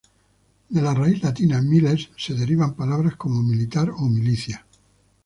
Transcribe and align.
De 0.69 0.81
la 0.81 0.95
raíz 0.95 1.21
latina 1.21 1.61
"miles" 1.61 2.09
se 2.17 2.33
derivan 2.33 2.73
palabras 2.73 3.17
como 3.17 3.43
militar 3.43 3.91
o 3.91 4.01
milicia. 4.09 4.65